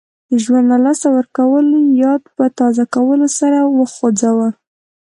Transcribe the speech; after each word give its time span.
د 0.29 0.31
ژوند 0.43 0.65
له 0.71 0.77
لاسه 0.85 1.07
ورکولو 1.17 1.77
یاد 2.03 2.23
په 2.35 2.43
تازه 2.59 2.83
کولو 2.95 3.27
سر 3.37 3.51
وخوځاوه. 3.79 4.49